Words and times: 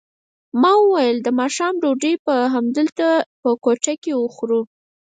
ما 0.61 0.71
وویل 0.83 1.17
د 1.23 1.27
ماښام 1.39 1.73
ډوډۍ 1.81 2.13
به 2.25 2.35
همدلته 2.55 3.07
په 3.41 3.49
کوټه 3.63 3.93
کې 4.03 4.13
وخورو. 4.17 4.61